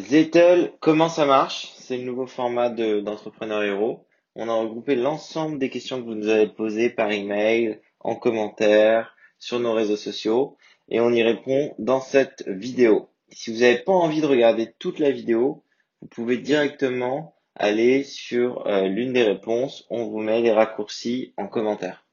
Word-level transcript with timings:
Zettel, 0.00 0.72
comment 0.80 1.08
ça 1.08 1.26
marche? 1.26 1.72
C'est 1.76 1.98
le 1.98 2.04
nouveau 2.04 2.26
format 2.26 2.70
de, 2.70 3.00
d'Entrepreneur 3.00 3.62
Héros. 3.62 4.06
On 4.34 4.48
a 4.48 4.54
regroupé 4.54 4.94
l'ensemble 4.94 5.58
des 5.58 5.68
questions 5.68 6.00
que 6.00 6.06
vous 6.06 6.14
nous 6.14 6.28
avez 6.28 6.46
posées 6.46 6.90
par 6.90 7.10
email, 7.10 7.80
en 8.00 8.14
commentaire, 8.14 9.14
sur 9.38 9.60
nos 9.60 9.72
réseaux 9.72 9.96
sociaux, 9.96 10.56
et 10.88 11.00
on 11.00 11.10
y 11.10 11.22
répond 11.22 11.74
dans 11.78 12.00
cette 12.00 12.48
vidéo. 12.48 13.10
Si 13.30 13.52
vous 13.52 13.60
n'avez 13.60 13.78
pas 13.78 13.92
envie 13.92 14.20
de 14.20 14.26
regarder 14.26 14.72
toute 14.78 14.98
la 14.98 15.10
vidéo, 15.10 15.64
vous 16.00 16.08
pouvez 16.08 16.38
directement 16.38 17.34
aller 17.54 18.02
sur 18.04 18.66
euh, 18.66 18.88
l'une 18.88 19.12
des 19.12 19.24
réponses. 19.24 19.86
On 19.90 20.04
vous 20.04 20.20
met 20.20 20.40
les 20.40 20.52
raccourcis 20.52 21.34
en 21.36 21.46
commentaire. 21.46 22.06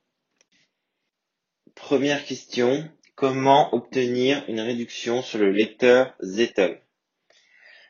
Première 1.75 2.25
question. 2.25 2.89
Comment 3.15 3.73
obtenir 3.73 4.43
une 4.47 4.59
réduction 4.59 5.21
sur 5.21 5.39
le 5.39 5.51
lecteur 5.51 6.13
Zettel? 6.19 6.81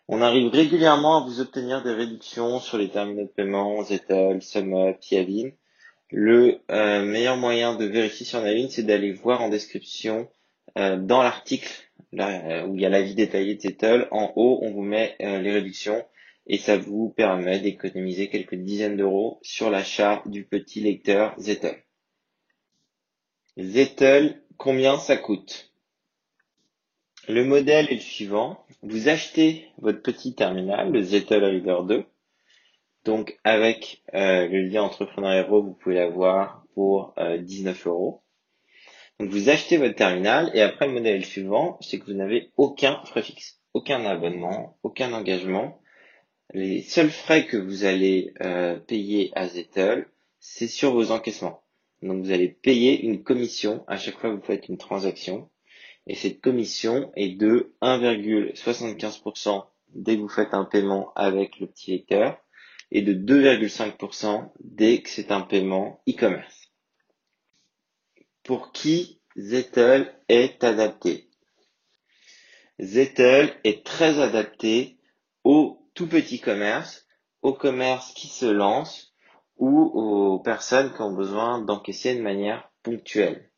On 0.09 0.21
arrive 0.21 0.47
régulièrement 0.47 1.17
à 1.17 1.27
vous 1.27 1.41
obtenir 1.41 1.83
des 1.83 1.91
réductions 1.91 2.61
sur 2.61 2.77
les 2.77 2.89
terminaux 2.89 3.23
de 3.23 3.27
paiement, 3.27 3.83
Zettel, 3.83 4.41
SumUp, 4.41 5.03
Yavin. 5.11 5.49
Le 6.09 6.61
euh, 6.71 7.03
meilleur 7.03 7.35
moyen 7.35 7.75
de 7.75 7.83
vérifier 7.83 8.25
si 8.25 8.33
on 8.37 8.45
a 8.45 8.69
c'est 8.69 8.83
d'aller 8.83 9.11
voir 9.11 9.41
en 9.41 9.49
description 9.49 10.29
euh, 10.77 10.95
dans 10.95 11.21
l'article 11.21 11.69
euh, 12.17 12.65
où 12.65 12.75
il 12.75 12.81
y 12.81 12.85
a 12.85 12.89
l'avis 12.89 13.15
détaillé 13.15 13.55
de 13.55 13.59
Zettel. 13.59 14.07
En 14.11 14.31
haut, 14.37 14.59
on 14.61 14.71
vous 14.71 14.81
met 14.81 15.17
les 15.19 15.51
réductions 15.51 16.05
et 16.45 16.57
ça 16.57 16.77
vous 16.77 17.09
permet 17.09 17.59
d'économiser 17.59 18.29
quelques 18.29 18.55
dizaines 18.55 18.95
d'euros 18.95 19.39
sur 19.41 19.69
l'achat 19.69 20.23
du 20.25 20.45
petit 20.45 20.79
lecteur 20.79 21.33
Zettel. 21.37 21.83
Zettel, 23.57 24.41
combien 24.55 24.99
ça 24.99 25.17
coûte? 25.17 25.66
Le 27.27 27.43
modèle 27.43 27.87
est 27.91 27.95
le 27.95 27.99
suivant. 27.99 28.65
Vous 28.83 29.09
achetez 29.09 29.67
votre 29.79 30.01
petit 30.01 30.33
terminal, 30.33 30.91
le 30.91 31.01
Zettel 31.01 31.43
Reader 31.43 31.79
2. 31.87 32.05
Donc 33.03 33.37
avec 33.43 34.01
euh, 34.13 34.47
le 34.47 34.63
lien 34.63 34.83
Entrepreneur 34.83 35.33
Hero, 35.33 35.61
vous 35.61 35.73
pouvez 35.73 35.95
l'avoir 35.95 36.63
pour 36.73 37.13
19 37.17 37.85
euh, 37.85 37.89
euros. 37.89 38.21
Donc 39.19 39.29
vous 39.29 39.49
achetez 39.49 39.77
votre 39.77 39.95
terminal 39.95 40.51
et 40.53 40.61
après 40.61 40.87
le 40.87 40.93
modèle 40.93 41.25
suivant, 41.25 41.77
c'est 41.81 41.99
que 41.99 42.05
vous 42.05 42.13
n'avez 42.13 42.51
aucun 42.55 43.01
frais 43.05 43.23
fixe, 43.23 43.59
aucun 43.73 44.05
abonnement, 44.05 44.77
aucun 44.83 45.11
engagement. 45.13 45.81
Les 46.53 46.81
seuls 46.81 47.09
frais 47.09 47.45
que 47.45 47.57
vous 47.57 47.83
allez 47.83 48.33
euh, 48.41 48.77
payer 48.77 49.31
à 49.35 49.47
Zettel, 49.47 50.07
c'est 50.39 50.67
sur 50.67 50.93
vos 50.93 51.11
encaissements. 51.11 51.61
Donc 52.01 52.23
vous 52.23 52.31
allez 52.31 52.47
payer 52.47 53.01
une 53.01 53.23
commission 53.23 53.83
à 53.87 53.97
chaque 53.97 54.17
fois 54.17 54.29
que 54.29 54.35
vous 54.35 54.45
faites 54.45 54.69
une 54.69 54.77
transaction 54.77 55.49
et 56.07 56.15
cette 56.15 56.41
commission 56.41 57.11
est 57.15 57.35
de 57.35 57.73
1,75% 57.81 59.65
dès 59.89 60.15
que 60.15 60.21
vous 60.21 60.29
faites 60.29 60.53
un 60.53 60.63
paiement 60.65 61.11
avec 61.15 61.59
le 61.59 61.67
petit 61.67 61.91
lecteur 61.91 62.37
et 62.91 63.01
de 63.01 63.13
2,5% 63.13 64.49
dès 64.61 65.01
que 65.01 65.09
c'est 65.09 65.31
un 65.31 65.41
paiement 65.41 66.01
e-commerce. 66.09 66.71
Pour 68.43 68.71
qui 68.71 69.19
Zettel 69.35 70.15
est 70.29 70.63
adapté? 70.63 71.29
Zettel 72.79 73.53
est 73.65 73.85
très 73.85 74.19
adapté 74.21 74.97
aux 75.43 75.85
tout 75.93 76.07
petits 76.07 76.39
commerces, 76.39 77.05
aux 77.41 77.53
commerces 77.53 78.13
qui 78.13 78.27
se 78.27 78.45
lancent 78.45 79.13
ou 79.57 79.77
aux 79.79 80.39
personnes 80.39 80.93
qui 80.93 81.01
ont 81.01 81.13
besoin 81.13 81.59
d'encaisser 81.59 82.15
de 82.15 82.21
manière 82.21 82.71
ponctuelle. 82.83 83.51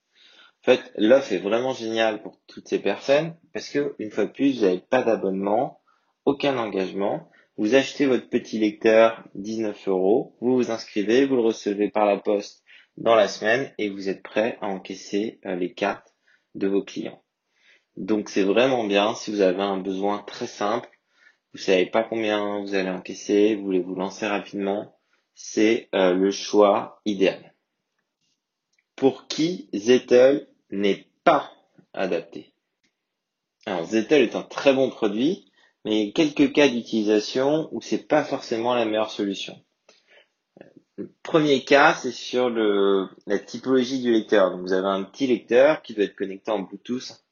En 0.62 0.66
fait, 0.66 0.92
l'offre 0.98 1.32
est 1.32 1.38
vraiment 1.40 1.74
géniale 1.74 2.22
pour 2.22 2.40
toutes 2.48 2.68
ces 2.68 2.80
personnes 2.80 3.36
parce 3.54 3.70
que, 3.70 3.96
une 3.98 4.12
fois 4.12 4.26
de 4.26 4.32
plus, 4.32 4.60
vous 4.60 4.66
n'avez 4.66 4.80
pas 4.80 5.04
d'abonnement, 5.04 5.82
aucun 6.26 6.58
engagement. 6.58 7.30
Vous 7.58 7.76
achetez 7.76 8.06
votre 8.06 8.30
petit 8.30 8.60
lecteur 8.60 9.24
19 9.36 9.88
euros, 9.88 10.36
vous 10.42 10.56
vous 10.56 10.72
inscrivez, 10.72 11.26
vous 11.26 11.36
le 11.36 11.42
recevez 11.42 11.90
par 11.90 12.06
la 12.06 12.18
poste 12.18 12.64
dans 12.98 13.16
la 13.16 13.28
semaine 13.28 13.74
et 13.78 13.90
vous 13.90 14.10
êtes 14.10 14.22
prêt 14.22 14.58
à 14.62 14.68
encaisser 14.68 15.40
euh, 15.46 15.56
les 15.56 15.74
cartes 15.74 16.14
de 16.56 16.68
vos 16.68 16.84
clients. 16.84 17.24
Donc 17.96 18.30
c'est 18.30 18.44
vraiment 18.44 18.86
bien 18.86 19.16
si 19.16 19.32
vous 19.32 19.42
avez 19.42 19.62
un 19.62 19.78
besoin 19.78 20.20
très 20.20 20.48
simple, 20.48 20.90
vous 21.54 21.60
savez 21.60 21.86
pas 21.86 22.04
combien 22.04 22.62
vous 22.62 22.76
allez 22.76 22.90
encaisser, 22.90 23.56
vous 23.56 23.64
voulez 23.64 23.82
vous 23.82 23.96
lancer 23.96 24.28
rapidement, 24.28 24.98
c'est 25.34 25.90
euh, 25.96 26.14
le 26.14 26.32
choix 26.32 27.02
idéal. 27.06 27.56
Pour 28.96 29.28
qui 29.28 29.70
Zettel 29.74 30.48
n'est 30.72 31.08
pas 31.24 31.52
adapté. 31.94 32.54
Alors 33.66 33.86
Zettel 33.86 34.24
est 34.24 34.36
un 34.36 34.44
très 34.44 34.74
bon 34.74 34.90
produit, 34.90 35.52
mais 35.86 36.02
il 36.02 36.08
y 36.08 36.10
a 36.10 36.14
quelques 36.14 36.54
cas 36.54 36.68
d'utilisation 36.68 37.70
où 37.72 37.82
c'est 37.82 38.08
pas 38.08 38.24
forcément 38.24 38.74
la 38.74 38.86
meilleure 38.86 39.12
solution. 39.12 39.60
Le 40.98 41.10
premier 41.24 41.64
cas, 41.64 41.94
c'est 41.94 42.12
sur 42.12 42.50
la 42.50 43.40
typologie 43.40 44.02
du 44.02 44.12
lecteur. 44.12 44.52
Donc 44.52 44.62
vous 44.62 44.74
avez 44.74 44.88
un 44.88 45.04
petit 45.04 45.28
lecteur 45.28 45.82
qui 45.82 45.94
doit 45.94 46.04
être 46.04 46.16
connecté 46.16 46.52
en 46.52 46.60
Bluetooth 46.60 47.24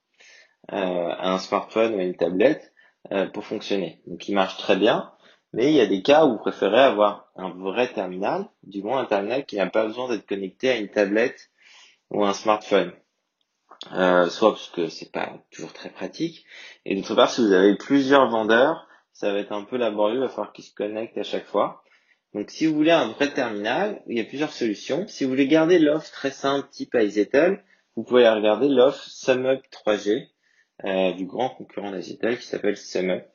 euh, 0.71 0.75
à 0.75 1.33
un 1.33 1.37
smartphone 1.37 1.95
ou 1.95 1.99
à 1.99 2.03
une 2.03 2.15
tablette 2.15 2.73
euh, 3.11 3.25
pour 3.25 3.45
fonctionner. 3.45 4.01
Donc 4.07 4.27
il 4.29 4.35
marche 4.35 4.57
très 4.57 4.77
bien, 4.77 5.11
mais 5.51 5.71
il 5.71 5.75
y 5.75 5.81
a 5.81 5.85
des 5.85 6.01
cas 6.01 6.25
où 6.25 6.33
vous 6.33 6.37
préférez 6.37 6.79
avoir 6.79 7.29
un 7.35 7.49
vrai 7.49 7.91
terminal, 7.91 8.47
du 8.63 8.81
moins 8.83 9.01
un 9.01 9.05
terminal 9.05 9.45
qui 9.45 9.57
n'a 9.57 9.67
pas 9.67 9.85
besoin 9.85 10.09
d'être 10.09 10.25
connecté 10.25 10.69
à 10.69 10.77
une 10.77 10.89
tablette 10.89 11.49
ou 12.09 12.23
à 12.23 12.29
un 12.29 12.33
smartphone. 12.33 12.93
Euh, 13.93 14.27
soit 14.29 14.51
parce 14.51 14.69
que 14.69 14.89
c'est 14.89 15.11
pas 15.11 15.37
toujours 15.51 15.71
très 15.71 15.89
pratique, 15.89 16.45
et 16.85 16.95
d'autre 16.95 17.15
part, 17.15 17.29
si 17.29 17.45
vous 17.45 17.53
avez 17.53 17.75
plusieurs 17.75 18.27
vendeurs, 18.29 18.87
ça 19.13 19.31
va 19.31 19.39
être 19.39 19.51
un 19.51 19.63
peu 19.63 19.77
laborieux, 19.77 20.15
il 20.15 20.21
va 20.21 20.29
falloir 20.29 20.51
qu'ils 20.51 20.65
se 20.65 20.73
connectent 20.73 21.17
à 21.17 21.23
chaque 21.23 21.45
fois. 21.45 21.83
Donc, 22.33 22.49
si 22.49 22.65
vous 22.65 22.75
voulez 22.75 22.91
un 22.91 23.09
vrai 23.09 23.31
terminal, 23.33 24.01
il 24.07 24.17
y 24.17 24.21
a 24.21 24.25
plusieurs 24.25 24.51
solutions. 24.51 25.07
Si 25.07 25.23
vous 25.23 25.29
voulez 25.29 25.47
garder 25.47 25.79
l'offre 25.79 26.11
très 26.11 26.31
simple 26.31 26.67
type 26.69 26.95
iZettle, 26.95 27.63
vous 27.95 28.03
pouvez 28.03 28.27
regarder 28.29 28.67
l'offre 28.67 29.01
SumUp 29.09 29.61
3G 29.71 30.27
euh, 30.83 31.13
du 31.13 31.25
grand 31.25 31.49
concurrent 31.49 31.91
d'iZettle 31.91 32.37
qui 32.37 32.45
s'appelle 32.45 32.77
SumUp. 32.77 33.25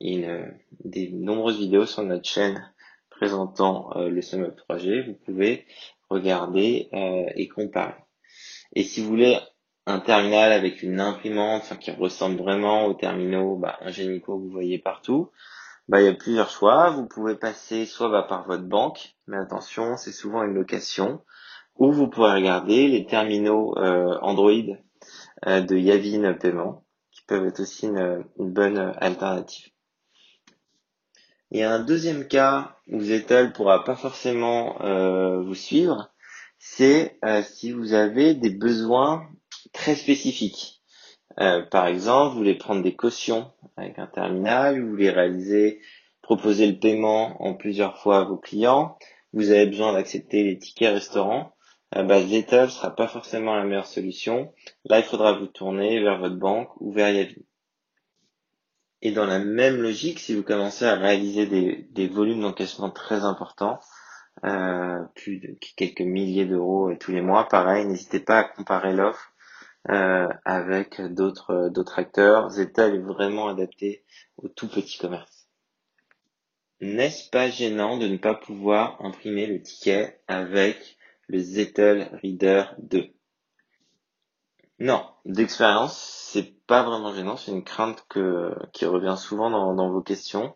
Il 0.00 0.20
y 0.20 0.26
a 0.26 0.44
des 0.84 1.10
nombreuses 1.10 1.58
vidéos 1.58 1.86
sur 1.86 2.02
notre 2.02 2.28
chaîne 2.28 2.72
présentant 3.08 3.96
euh, 3.96 4.10
le 4.10 4.20
SumUp 4.20 4.54
3G. 4.68 5.06
Vous 5.06 5.14
pouvez 5.14 5.64
regarder 6.08 6.88
et 7.34 7.48
comparer. 7.48 7.94
Et 8.74 8.84
si 8.84 9.00
vous 9.00 9.08
voulez 9.08 9.40
un 9.86 10.00
terminal 10.00 10.52
avec 10.52 10.82
une 10.82 11.00
imprimante, 11.00 11.62
enfin, 11.62 11.76
qui 11.76 11.92
ressemble 11.92 12.36
vraiment 12.36 12.86
aux 12.86 12.94
terminaux 12.94 13.56
bah, 13.56 13.78
ingénicaux 13.80 14.36
que 14.36 14.42
vous 14.42 14.50
voyez 14.50 14.78
partout, 14.78 15.30
bah, 15.88 16.00
il 16.00 16.06
y 16.06 16.08
a 16.08 16.14
plusieurs 16.14 16.50
choix. 16.50 16.90
Vous 16.90 17.06
pouvez 17.06 17.36
passer 17.36 17.86
soit 17.86 18.08
bah, 18.08 18.24
par 18.28 18.46
votre 18.46 18.64
banque, 18.64 19.14
mais 19.28 19.36
attention, 19.36 19.96
c'est 19.96 20.12
souvent 20.12 20.42
une 20.42 20.54
location, 20.54 21.22
ou 21.76 21.92
vous 21.92 22.08
pouvez 22.08 22.32
regarder 22.32 22.88
les 22.88 23.06
terminaux 23.06 23.76
euh, 23.78 24.18
Android 24.22 24.50
euh, 25.46 25.60
de 25.60 25.76
Yavin 25.76 26.32
Paiement, 26.34 26.84
qui 27.12 27.22
peuvent 27.26 27.46
être 27.46 27.60
aussi 27.60 27.86
une, 27.86 28.24
bonne 28.38 28.92
alternative. 28.98 29.70
Il 31.52 31.60
y 31.60 31.62
a 31.62 31.72
un 31.72 31.78
deuxième 31.78 32.26
cas 32.26 32.76
où 32.88 33.00
Zettel 33.00 33.52
pourra 33.52 33.84
pas 33.84 33.94
forcément 33.94 34.82
euh, 34.82 35.42
vous 35.42 35.54
suivre, 35.54 36.10
c'est 36.58 37.20
si 37.44 37.70
vous 37.70 37.92
avez 37.92 38.34
des 38.34 38.50
besoins 38.50 39.28
très 39.76 39.94
spécifiques. 39.94 40.80
Euh, 41.38 41.62
par 41.62 41.86
exemple, 41.86 42.32
vous 42.32 42.38
voulez 42.38 42.54
prendre 42.54 42.82
des 42.82 42.96
cautions 42.96 43.52
avec 43.76 43.98
un 43.98 44.06
terminal, 44.06 44.80
vous 44.80 44.88
voulez 44.88 45.10
réaliser, 45.10 45.80
proposer 46.22 46.66
le 46.66 46.78
paiement 46.78 47.40
en 47.42 47.54
plusieurs 47.54 47.98
fois 47.98 48.20
à 48.20 48.24
vos 48.24 48.38
clients, 48.38 48.98
vous 49.34 49.50
avez 49.50 49.66
besoin 49.66 49.92
d'accepter 49.92 50.44
les 50.44 50.58
tickets 50.58 50.94
restaurants, 50.94 51.54
euh, 51.94 52.02
bah, 52.02 52.22
Zettel 52.22 52.70
sera 52.70 52.96
pas 52.96 53.06
forcément 53.06 53.54
la 53.54 53.64
meilleure 53.64 53.86
solution. 53.86 54.52
Là, 54.86 54.98
il 54.98 55.04
faudra 55.04 55.34
vous 55.34 55.46
tourner 55.46 56.00
vers 56.00 56.18
votre 56.18 56.36
banque 56.36 56.70
ou 56.80 56.90
vers 56.90 57.10
Yavin. 57.10 57.34
Et 59.02 59.12
dans 59.12 59.26
la 59.26 59.38
même 59.38 59.76
logique, 59.76 60.18
si 60.18 60.34
vous 60.34 60.42
commencez 60.42 60.86
à 60.86 60.94
réaliser 60.94 61.46
des, 61.46 61.86
des 61.90 62.08
volumes 62.08 62.40
d'encaissement 62.40 62.90
très 62.90 63.24
importants, 63.24 63.78
euh, 64.44 64.98
plus 65.14 65.38
de 65.38 65.54
quelques 65.76 66.00
milliers 66.00 66.46
d'euros 66.46 66.92
tous 66.98 67.12
les 67.12 67.20
mois, 67.20 67.46
pareil, 67.46 67.86
n'hésitez 67.86 68.20
pas 68.20 68.38
à 68.38 68.44
comparer 68.44 68.94
l'offre 68.94 69.32
euh, 69.34 69.35
avec 69.88 71.00
d'autres 71.00 71.68
d'autres 71.68 71.98
acteurs. 71.98 72.50
Zettel 72.50 72.94
est 72.94 72.98
vraiment 72.98 73.48
adapté 73.48 74.04
au 74.36 74.48
tout 74.48 74.68
petit 74.68 74.98
commerce. 74.98 75.36
N'est-ce 76.80 77.30
pas 77.30 77.48
gênant 77.48 77.96
de 77.96 78.06
ne 78.06 78.18
pas 78.18 78.34
pouvoir 78.34 79.02
imprimer 79.02 79.46
le 79.46 79.62
ticket 79.62 80.20
avec 80.28 80.98
le 81.26 81.38
Zettel 81.38 82.10
Reader 82.22 82.64
2 82.78 83.08
Non, 84.80 85.06
d'expérience, 85.24 85.98
c'est 86.30 86.54
pas 86.66 86.82
vraiment 86.82 87.14
gênant, 87.14 87.38
c'est 87.38 87.52
une 87.52 87.64
crainte 87.64 88.04
que, 88.10 88.54
qui 88.74 88.84
revient 88.84 89.16
souvent 89.16 89.48
dans, 89.50 89.90
vos 89.90 90.02
questions. 90.02 90.54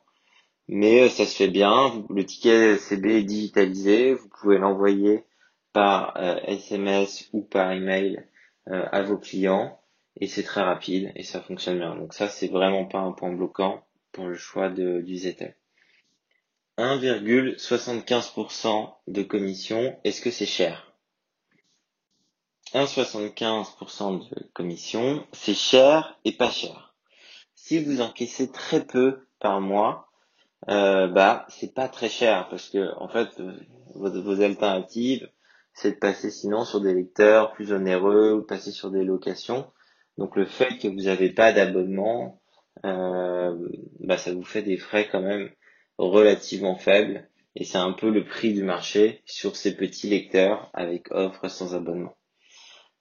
Mais 0.69 1.05
euh, 1.05 1.09
ça 1.09 1.25
se 1.25 1.35
fait 1.35 1.49
bien, 1.49 2.05
le 2.11 2.25
ticket 2.26 2.76
CB 2.76 3.21
est 3.21 3.23
digitalisé, 3.25 4.12
vous 4.12 4.29
pouvez 4.29 4.59
l'envoyer 4.59 5.25
par 5.73 6.17
SMS 6.19 7.23
euh, 7.23 7.38
ou 7.38 7.43
par 7.43 7.73
email 7.73 8.19
euh, 8.19 8.23
à 8.67 9.03
vos 9.03 9.19
clients 9.19 9.81
et 10.17 10.27
c'est 10.27 10.43
très 10.43 10.62
rapide 10.62 11.12
et 11.15 11.23
ça 11.23 11.41
fonctionne 11.41 11.79
bien. 11.79 11.95
Donc 11.97 12.15
ça 12.15 12.29
c'est 12.29 12.49
vraiment 12.49 12.85
pas 12.85 13.01
un 13.01 13.12
point 13.12 13.33
bloquant 13.33 13.85
pour 14.12 14.27
le 14.27 14.37
choix 14.37 14.69
de, 14.69 15.01
du 15.01 15.17
Zettel. 15.17 15.57
1,75% 16.79 18.95
de 19.09 19.23
commission, 19.23 19.99
est-ce 20.05 20.23
que 20.23 20.31
c'est 20.31 20.47
cher? 20.47 20.95
1,75% 22.73 24.31
de 24.31 24.49
commission, 24.55 25.27
c'est 25.33 25.55
cher 25.55 26.19
et 26.25 26.33
pas 26.33 26.51
cher. 26.51 26.95
Si 27.55 27.83
vous 27.83 28.01
encaissez 28.01 28.51
très 28.51 28.87
peu 28.87 29.27
par 29.41 29.61
mois, 29.61 30.09
euh, 30.69 31.09
bah 31.09 31.47
c'est 31.49 31.75
pas 31.75 31.89
très 31.89 32.09
cher 32.09 32.49
parce 32.49 32.69
que 32.69 32.95
en 32.99 33.09
fait 33.09 33.41
vos, 33.95 34.23
vos 34.23 34.41
alternatives 34.41 35.29
c'est 35.73 35.93
de 35.93 35.97
passer 35.97 36.31
sinon 36.31 36.65
sur 36.65 36.81
des 36.81 36.95
lecteurs 36.95 37.53
plus 37.53 37.73
onéreux 37.73 38.33
ou 38.33 38.43
passer 38.43 38.71
sur 38.71 38.91
des 38.91 39.05
locations. 39.05 39.71
Donc 40.19 40.37
le 40.37 40.47
fait 40.47 40.79
que 40.79 40.89
vous 40.89 41.05
n'avez 41.05 41.31
pas 41.31 41.53
d'abonnement, 41.53 42.41
euh, 42.85 43.57
bah, 44.01 44.19
ça 44.19 44.33
vous 44.33 44.45
fait 44.45 44.63
des 44.63 44.77
frais 44.77 45.09
quand 45.11 45.23
même 45.23 45.51
relativement 45.99 46.77
faibles 46.77 47.29
et 47.57 47.65
c'est 47.65 47.79
un 47.79 47.93
peu 47.93 48.11
le 48.11 48.25
prix 48.25 48.53
du 48.53 48.63
marché 48.63 49.23
sur 49.27 49.57
ces 49.57 49.77
petits 49.77 50.09
lecteurs 50.09 50.71
avec 50.73 51.11
offre 51.11 51.49
sans 51.49 51.75
abonnement. 51.75 52.15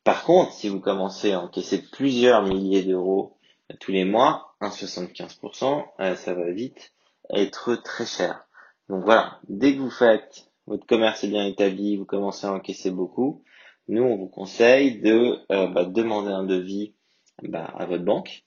Par 0.04 0.24
contre, 0.24 0.54
si 0.54 0.70
vous 0.70 0.80
commencez 0.80 1.34
à 1.34 1.42
encaisser 1.42 1.84
plusieurs 1.92 2.44
milliers 2.44 2.84
d'euros 2.84 3.38
tous 3.80 3.92
les 3.92 4.06
mois, 4.06 4.56
1,75%, 4.62 5.86
euh, 6.00 6.16
ça 6.16 6.34
va 6.34 6.50
vite 6.52 6.94
être 7.30 7.76
très 7.76 8.06
cher. 8.06 8.46
Donc 8.90 9.04
voilà, 9.04 9.40
dès 9.48 9.76
que 9.76 9.80
vous 9.80 9.92
faites 9.92 10.49
votre 10.70 10.86
commerce 10.86 11.24
est 11.24 11.30
bien 11.30 11.48
établi, 11.48 11.98
vous 11.98 12.06
commencez 12.06 12.46
à 12.46 12.54
encaisser 12.54 12.92
beaucoup, 12.92 13.44
nous 13.88 14.04
on 14.04 14.18
vous 14.18 14.28
conseille 14.28 15.02
de 15.02 15.40
euh, 15.52 15.68
bah, 15.68 15.84
demander 15.84 16.30
un 16.30 16.44
devis 16.44 16.94
bah, 17.42 17.66
à 17.66 17.88
votre 17.88 18.06
banque 18.06 18.44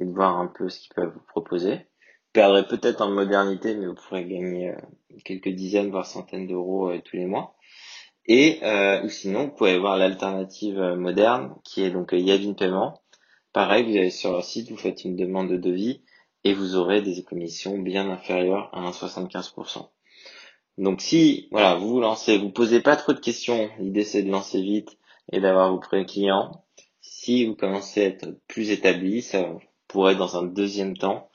et 0.00 0.06
de 0.06 0.10
voir 0.10 0.38
un 0.38 0.46
peu 0.46 0.70
ce 0.70 0.80
qu'ils 0.80 0.94
peuvent 0.94 1.12
vous 1.12 1.26
proposer. 1.28 1.74
Vous 1.74 2.32
perdrez 2.32 2.66
peut-être 2.66 3.02
en 3.02 3.10
modernité, 3.10 3.76
mais 3.76 3.86
vous 3.86 3.94
pourrez 3.94 4.24
gagner 4.24 4.70
euh, 4.70 4.76
quelques 5.22 5.50
dizaines 5.50 5.90
voire 5.90 6.06
centaines 6.06 6.46
d'euros 6.46 6.90
euh, 6.90 7.00
tous 7.04 7.16
les 7.16 7.26
mois. 7.26 7.56
Et 8.28 8.58
ou 9.04 9.08
sinon, 9.08 9.44
vous 9.44 9.52
pouvez 9.52 9.78
voir 9.78 9.96
l'alternative 9.96 10.80
moderne 10.98 11.54
qui 11.62 11.84
est 11.84 11.90
donc 11.90 12.10
Yavin 12.10 12.54
Paiement. 12.54 13.00
Pareil, 13.52 13.84
vous 13.84 13.96
allez 13.96 14.10
sur 14.10 14.32
leur 14.32 14.42
site, 14.42 14.68
vous 14.68 14.76
faites 14.76 15.04
une 15.04 15.14
demande 15.14 15.48
de 15.48 15.56
devis 15.56 16.02
et 16.42 16.52
vous 16.52 16.74
aurez 16.74 17.02
des 17.02 17.22
commissions 17.22 17.78
bien 17.78 18.10
inférieures 18.10 18.68
à 18.72 18.80
1,75%. 18.90 19.90
Donc 20.78 21.00
si 21.00 21.48
voilà, 21.50 21.74
vous 21.76 21.88
vous 21.88 22.00
lancez, 22.00 22.38
vous 22.38 22.50
posez 22.50 22.80
pas 22.80 22.96
trop 22.96 23.12
de 23.12 23.20
questions, 23.20 23.70
l'idée 23.78 24.04
c'est 24.04 24.22
de 24.22 24.30
lancer 24.30 24.60
vite 24.60 24.98
et 25.32 25.40
d'avoir 25.40 25.72
vos 25.72 25.78
premiers 25.78 26.06
clients. 26.06 26.64
Si 27.00 27.46
vous 27.46 27.54
commencez 27.54 28.02
à 28.02 28.06
être 28.06 28.38
plus 28.46 28.70
établi, 28.70 29.22
ça 29.22 29.48
pourrait 29.88 30.16
dans 30.16 30.36
un 30.36 30.42
deuxième 30.42 30.96
temps 30.96 31.30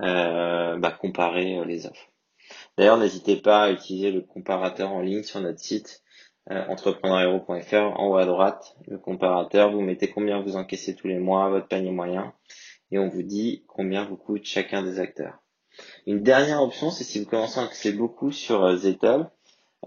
euh, 0.00 0.78
bah, 0.78 0.92
comparer 0.92 1.58
euh, 1.58 1.64
les 1.64 1.86
offres. 1.86 2.08
D'ailleurs, 2.76 2.98
n'hésitez 2.98 3.36
pas 3.36 3.64
à 3.64 3.70
utiliser 3.70 4.10
le 4.10 4.20
comparateur 4.20 4.92
en 4.92 5.00
ligne 5.00 5.22
sur 5.22 5.40
notre 5.40 5.60
site 5.60 6.02
euh, 6.50 6.66
entrepreneurhero.fr 6.68 7.98
en 7.98 8.08
haut 8.08 8.16
à 8.16 8.26
droite, 8.26 8.76
le 8.86 8.98
comparateur, 8.98 9.72
vous 9.72 9.80
mettez 9.80 10.10
combien 10.10 10.40
vous 10.42 10.56
encaissez 10.56 10.94
tous 10.94 11.08
les 11.08 11.18
mois, 11.18 11.48
votre 11.48 11.68
panier 11.68 11.90
moyen, 11.90 12.34
et 12.90 12.98
on 12.98 13.08
vous 13.08 13.22
dit 13.22 13.64
combien 13.66 14.04
vous 14.04 14.16
coûte 14.16 14.44
chacun 14.44 14.82
des 14.82 14.98
acteurs. 14.98 15.43
Une 16.06 16.22
dernière 16.22 16.62
option, 16.62 16.90
c'est 16.90 17.04
si 17.04 17.20
vous 17.20 17.26
commencez 17.28 17.58
à 17.58 17.64
encaisser 17.64 17.92
beaucoup 17.92 18.32
sur 18.32 18.64
euh, 18.64 18.76
Zettel, 18.76 19.30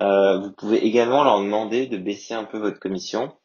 euh, 0.02 0.40
vous 0.40 0.52
pouvez 0.52 0.86
également 0.86 1.24
leur 1.24 1.40
demander 1.40 1.88
de 1.88 1.98
baisser 1.98 2.34
un 2.34 2.44
peu 2.44 2.58
votre 2.58 2.80
commission. 2.80 3.36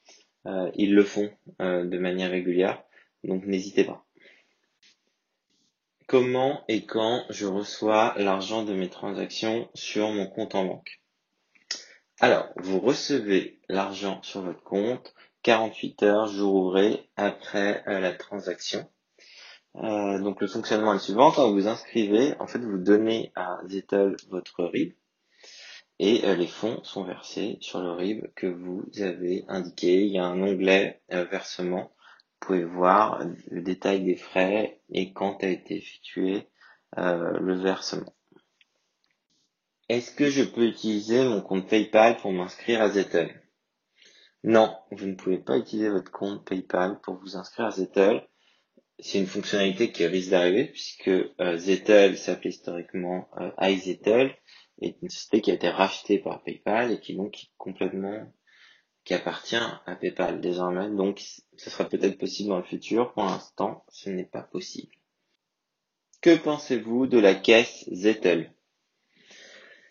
Euh, 0.46 0.70
ils 0.74 0.94
le 0.94 1.04
font 1.04 1.30
de 1.60 1.98
manière 1.98 2.30
régulière, 2.30 2.82
donc 3.24 3.46
n'hésitez 3.46 3.84
pas. 3.84 4.04
Comment 6.08 6.64
et 6.68 6.84
quand 6.84 7.24
je 7.30 7.46
reçois 7.46 8.14
l'argent 8.18 8.64
de 8.64 8.74
mes 8.74 8.90
transactions 8.90 9.70
sur 9.74 10.10
mon 10.10 10.26
compte 10.26 10.54
en 10.54 10.64
banque? 10.64 11.00
Alors, 12.20 12.48
vous 12.56 12.80
recevez 12.80 13.60
l'argent 13.68 14.20
sur 14.22 14.42
votre 14.42 14.62
compte 14.62 15.14
48 15.42 16.02
heures, 16.02 16.26
jour 16.26 16.54
ouvré, 16.54 17.08
après 17.16 17.82
la 17.86 18.12
transaction. 18.12 18.88
Euh, 19.76 20.19
donc 20.19 20.40
le 20.40 20.46
fonctionnement 20.46 20.92
est 20.92 20.96
le 20.96 21.00
suivant. 21.00 21.30
Quand 21.30 21.48
vous 21.48 21.54
vous 21.54 21.69
inscrivez, 21.69 22.34
en 22.38 22.46
fait, 22.46 22.58
vous 22.58 22.78
donnez 22.78 23.32
à 23.34 23.60
Zettel 23.66 24.16
votre 24.28 24.64
RIB 24.64 24.94
et 25.98 26.24
euh, 26.24 26.34
les 26.34 26.46
fonds 26.46 26.82
sont 26.84 27.04
versés 27.04 27.58
sur 27.60 27.80
le 27.80 27.92
RIB 27.92 28.26
que 28.34 28.46
vous 28.46 28.84
avez 29.00 29.44
indiqué. 29.48 30.04
Il 30.04 30.12
y 30.12 30.19
a 30.19 30.26
un 30.26 30.40
onglet 30.42 31.00
euh, 31.12 31.24
versement. 31.24 31.92
Vous 32.40 32.46
pouvez 32.46 32.64
voir 32.64 33.24
le 33.50 33.62
détail 33.62 34.04
des 34.04 34.16
frais 34.16 34.80
et 34.90 35.12
quand 35.12 35.42
a 35.44 35.48
été 35.48 35.76
effectué 35.76 36.48
le 36.96 37.54
versement. 37.54 38.12
Est-ce 39.88 40.10
que 40.10 40.28
je 40.28 40.42
peux 40.42 40.66
utiliser 40.66 41.25
mon 41.25 41.40
compte 41.40 41.68
PayPal 41.68 42.16
pour 42.16 42.32
m'inscrire 42.32 42.82
à 42.82 42.90
Zettel? 42.90 43.42
Non, 44.44 44.76
vous 44.90 45.06
ne 45.06 45.14
pouvez 45.14 45.38
pas 45.38 45.56
utiliser 45.56 45.88
votre 45.88 46.10
compte 46.10 46.44
PayPal 46.44 46.98
pour 47.00 47.14
vous 47.14 47.36
inscrire 47.36 47.66
à 47.66 47.70
Zettel 47.70 48.26
c'est 49.02 49.19
une 49.19 49.26
fonctionnalité 49.26 49.90
qui 49.90 50.06
risque 50.06 50.31
d'arriver 50.31 50.66
puisque 50.66 51.08
euh, 51.08 51.56
Zettel 51.56 52.16
s'appelait 52.16 52.50
historiquement 52.50 53.28
euh, 53.38 53.50
iZettel 53.60 54.37
est 54.81 54.96
une 55.02 55.10
société 55.10 55.40
qui 55.40 55.50
a 55.50 55.54
été 55.54 55.69
rachetée 55.69 56.19
par 56.20 56.43
PayPal 56.44 56.93
et 56.93 57.00
qui 57.00 57.16
donc 57.16 57.46
complètement 57.58 58.32
qui 59.04 59.14
appartient 59.14 59.56
à 59.56 59.96
PayPal 60.00 60.40
désormais. 60.40 60.88
Donc 60.90 61.20
ce 61.56 61.70
sera 61.70 61.88
peut-être 61.88 62.16
possible 62.16 62.50
dans 62.50 62.58
le 62.58 62.64
futur. 62.64 63.12
Pour 63.12 63.25
l'instant, 63.25 63.84
ce 63.88 64.08
n'est 64.10 64.25
pas 64.25 64.43
possible. 64.43 64.93
Que 66.20 66.37
pensez-vous 66.37 67.08
de 67.08 67.19
la 67.19 67.34
caisse 67.34 67.84
Zettel? 67.90 68.54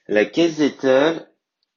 La 0.08 0.24
caisse 0.24 0.56
Zettel 0.56 1.30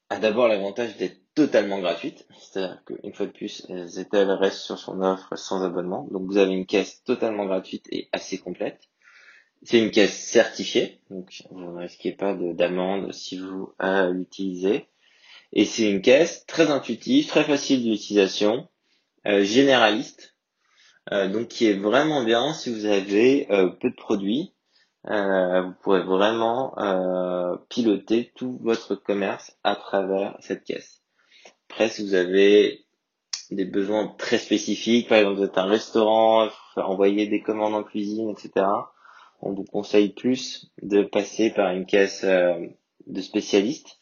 a 0.08 0.18
d'abord 0.18 0.46
l'avantage 0.46 0.96
d'être 0.96 1.23
totalement 1.34 1.80
gratuite. 1.80 2.26
C'est-à-dire 2.38 2.82
qu'une 2.84 3.12
fois 3.12 3.26
de 3.26 3.32
plus, 3.32 3.66
Zettel 3.86 4.30
reste 4.30 4.58
sur 4.58 4.78
son 4.78 5.02
offre 5.02 5.36
sans 5.36 5.62
abonnement. 5.64 6.06
Donc 6.10 6.26
vous 6.26 6.38
avez 6.38 6.52
une 6.52 6.66
caisse 6.66 7.02
totalement 7.04 7.46
gratuite 7.46 7.86
et 7.90 8.08
assez 8.12 8.38
complète. 8.38 8.80
C'est 9.62 9.78
une 9.78 9.90
caisse 9.90 10.14
certifiée, 10.14 11.00
donc 11.08 11.42
vous 11.50 11.60
ne 11.60 11.78
risquez 11.78 12.12
pas 12.12 12.34
d'amende 12.34 13.12
si 13.12 13.38
vous 13.38 13.72
euh, 13.82 14.12
l'utilisez. 14.12 14.88
Et 15.54 15.64
c'est 15.64 15.90
une 15.90 16.02
caisse 16.02 16.44
très 16.46 16.70
intuitive, 16.70 17.28
très 17.28 17.44
facile 17.44 17.82
d'utilisation, 17.82 18.68
euh, 19.26 19.42
généraliste, 19.42 20.34
euh, 21.12 21.28
donc 21.28 21.48
qui 21.48 21.66
est 21.66 21.78
vraiment 21.78 22.24
bien 22.24 22.52
si 22.52 22.72
vous 22.72 22.86
avez 22.86 23.50
euh, 23.50 23.68
peu 23.68 23.90
de 23.90 23.96
produits. 23.96 24.52
Euh, 25.06 25.62
vous 25.62 25.74
pourrez 25.82 26.02
vraiment 26.02 26.74
piloter 27.68 28.32
tout 28.34 28.58
votre 28.62 28.94
commerce 28.94 29.56
à 29.62 29.76
travers 29.76 30.36
cette 30.40 30.64
caisse. 30.64 31.03
Après, 31.70 31.88
si 31.88 32.04
vous 32.04 32.14
avez 32.14 32.84
des 33.50 33.64
besoins 33.64 34.14
très 34.18 34.38
spécifiques, 34.38 35.08
par 35.08 35.18
exemple 35.18 35.38
vous 35.38 35.44
êtes 35.44 35.58
un 35.58 35.66
restaurant, 35.66 36.48
envoyer 36.76 37.26
des 37.26 37.40
commandes 37.40 37.74
en 37.74 37.82
cuisine, 37.82 38.30
etc., 38.30 38.66
on 39.42 39.52
vous 39.52 39.64
conseille 39.64 40.08
plus 40.10 40.70
de 40.82 41.02
passer 41.02 41.50
par 41.50 41.72
une 41.72 41.86
caisse 41.86 42.22
euh, 42.24 42.54
de 43.06 43.20
spécialistes. 43.20 43.98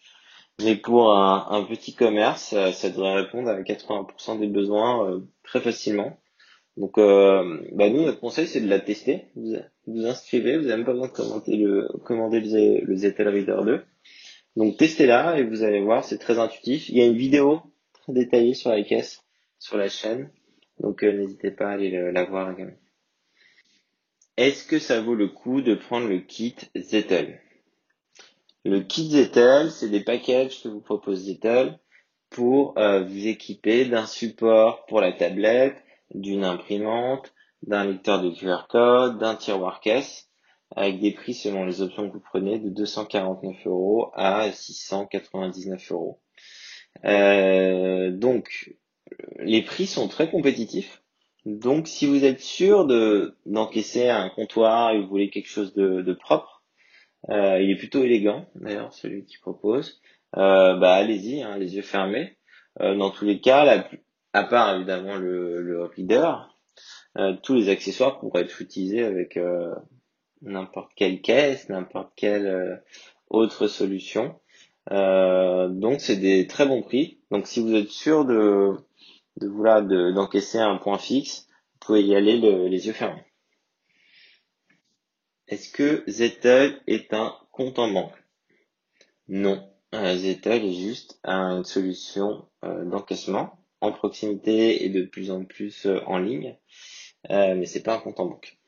Mais 0.62 0.76
pour 0.76 1.12
un, 1.12 1.64
petit 1.64 1.95
commerce, 1.95 2.52
euh, 2.52 2.71
ça 2.71 2.90
devrait 2.90 3.23
répondre 3.23 3.49
à 3.49 3.61
80% 3.61 4.38
des 4.38 4.47
besoins 4.47 5.11
euh, 5.11 5.21
très 5.42 5.61
facilement. 5.61 6.19
Donc, 6.78 6.97
bah 6.97 7.90
nous, 7.90 8.02
notre 8.02 8.21
conseil, 8.21 8.47
c'est 8.47 8.62
de 8.62 8.69
la 8.69 8.81
tester. 8.81 9.26
Vous 9.37 9.57
vous 9.87 10.07
inscrivez, 10.07 10.57
vous 10.57 10.64
n'avez 10.64 10.76
même 10.76 10.87
pas 10.87 10.92
besoin 10.92 11.09
de 11.09 11.99
commander 11.99 12.40
le, 12.40 12.81
le, 12.83 12.97
Zettel 12.97 13.28
Reader 13.28 13.59
2. 13.62 13.85
Donc 14.57 14.77
testez-la 14.77 15.39
et 15.39 15.45
vous 15.45 15.63
allez 15.63 15.81
voir, 15.81 16.05
c'est 16.05 16.19
très 16.19 16.39
intuitif. 16.39 16.89
Il 16.89 16.99
y 16.99 17.03
a 17.03 17.07
une 17.07 17.17
vidéo 17.17 17.63
très 17.93 18.13
détaillée 18.13 18.55
sur 18.55 18.71
la 18.71 18.83
caisse, 18.83 19.23
sur 19.59 19.77
la 19.77 19.89
chaîne. 19.89 20.31
Donc 20.79 21.03
euh, 21.03 21.13
n'hésitez 21.13 21.51
pas 21.51 21.69
à 21.69 21.73
aller 21.73 22.13
la 22.13 22.25
voir 22.25 22.51
également. 22.53 22.77
Est-ce 24.37 24.67
que 24.67 24.79
ça 24.79 25.01
vaut 25.01 25.15
le 25.15 25.29
coup 25.29 25.61
de 25.61 25.75
prendre 25.75 26.09
le 26.09 26.19
kit 26.19 26.57
Zettel? 26.75 27.41
Le 28.65 28.81
kit 28.81 29.11
Zettel, 29.11 29.71
c'est 29.71 29.91
des 29.91 30.03
packages 30.03 30.63
que 30.63 30.69
vous 30.69 30.81
propose 30.81 31.25
Zettel 31.25 31.79
pour 32.31 32.79
euh, 32.79 33.05
vous 33.05 33.27
équiper 33.27 33.85
d'un 33.85 34.07
support 34.07 34.87
pour 34.87 35.01
la 35.01 35.13
tablette, 35.13 35.77
d'une 36.15 36.45
imprimante, 36.45 37.33
d'un 37.63 37.85
lecteur 37.85 38.23
de 38.23 38.31
QR 38.31 38.67
code, 38.69 39.19
d'un 39.19 39.35
tiroir 39.35 39.81
caisse 39.81 40.32
avec 40.76 41.00
des 41.00 41.12
prix 41.12 41.35
selon 41.35 41.64
les 41.64 41.83
options 41.83 42.09
que 42.09 42.14
vous 42.14 42.21
prenez 42.25 42.59
de 42.59 42.69
249 42.69 43.67
euros 43.67 44.11
à 44.14 44.50
699 44.50 45.93
euros. 45.93 46.21
Euh, 47.05 48.11
donc, 48.11 48.75
les 49.38 49.62
prix 49.62 49.87
sont 49.87 50.09
très 50.09 50.31
compétitifs. 50.31 51.02
Donc, 51.45 51.88
si 51.88 52.07
vous 52.07 52.25
êtes 52.25 52.41
sûr 52.41 52.87
de 52.87 53.37
d'encaisser 53.47 54.09
un 54.09 54.29
comptoir 54.29 54.93
et 54.93 55.00
vous 55.00 55.09
voulez 55.09 55.31
quelque 55.31 55.49
chose 55.49 55.75
de, 55.75 56.12
propre, 56.12 56.62
euh, 57.31 57.61
il 57.61 57.71
est 57.71 57.76
plutôt 57.76 58.05
élégant 58.05 58.47
d'ailleurs 58.55 58.93
celui 58.93 59.25
qui 59.25 59.38
propose. 59.38 60.00
Euh, 60.37 60.76
bah 60.76 60.95
allez-y, 60.95 61.43
hein, 61.43 61.59
les 61.59 61.76
yeux 61.76 61.83
fermés. 61.83 62.37
dans 62.81 63.11
tous 63.11 63.25
les 63.25 63.41
cas, 63.41 63.85
à 64.33 64.45
part 64.45 64.76
évidemment 64.76 65.17
le, 65.17 65.61
le 65.61 65.85
reader, 65.85 66.33
tous 67.43 67.55
les 67.55 67.69
accessoires 67.69 68.19
pourraient 68.21 68.43
être 68.43 68.62
utilisés 68.62 69.05
avec 69.05 69.37
n'importe 70.43 70.93
quelle 70.95 71.21
caisse, 71.21 71.69
n'importe 71.69 72.13
quelle 72.17 72.47
euh, 72.47 72.77
autre 73.31 73.67
solution. 73.67 74.39
Euh, 74.91 75.69
donc 75.69 76.01
c'est 76.01 76.17
des 76.17 76.47
très 76.47 76.67
bons 76.67 76.83
prix. 76.83 77.21
Donc 77.31 77.47
si 77.47 77.61
vous 77.61 77.75
êtes 77.75 77.91
sûr 77.91 78.25
de, 78.25 78.77
de 79.37 80.13
d'encaisser 80.13 80.59
un 80.59 80.77
point 80.77 80.99
fixe, 80.99 81.47
vous 81.49 81.87
pouvez 81.87 82.03
y 82.03 82.15
aller 82.15 82.37
les 82.69 82.87
yeux 82.87 82.93
fermés. 82.93 83.25
Est-ce 85.49 85.71
que 85.71 86.05
Zettel 86.07 86.81
est 86.87 87.13
un 87.15 87.35
compte 87.53 87.79
en 87.79 87.91
banque? 87.91 88.15
Non. 89.29 89.69
Euh, 89.95 90.15
est 90.15 90.73
juste 90.73 91.21
une 91.25 91.65
solution 91.65 92.49
euh, 92.65 92.85
d'encaissement 92.87 93.59
en 93.83 93.93
proximité 93.93 94.85
et 94.85 94.89
de 94.89 95.03
plus 95.03 95.31
en 95.31 95.45
plus 95.45 95.87
en 96.07 96.19
ligne, 96.19 96.57
mais 97.29 97.67
c'est 97.67 97.83
pas 97.83 97.97
un 97.97 97.99
compte 97.99 98.21
en 98.21 98.27
banque. 98.27 98.62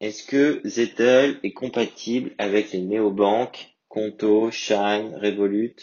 Est-ce 0.00 0.24
que 0.24 0.60
Zettel 0.64 1.40
est 1.42 1.52
compatible 1.52 2.34
avec 2.38 2.72
les 2.72 2.80
néobanques, 2.80 3.76
Conto, 3.88 4.50
Shine, 4.50 5.16
Revolut? 5.16 5.74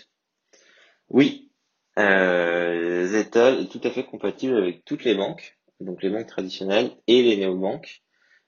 Oui, 1.09 1.51
euh, 1.99 3.11
est 3.13 3.69
tout 3.69 3.81
à 3.83 3.89
fait 3.89 4.05
compatible 4.05 4.55
avec 4.57 4.85
toutes 4.85 5.03
les 5.03 5.15
banques, 5.15 5.57
donc 5.79 6.01
les 6.01 6.09
banques 6.09 6.27
traditionnelles 6.27 6.91
et 7.07 7.23
les 7.23 7.37
néobanques. 7.37 8.03